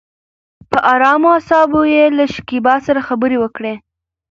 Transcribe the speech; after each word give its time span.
په 0.69 0.77
ارامه 0.93 1.29
اصابو 1.39 1.81
يې 1.93 2.05
له 2.17 2.25
شکيبا 2.33 2.75
سره 2.87 2.99
خبرې 3.07 3.37
وکړې. 3.39 3.73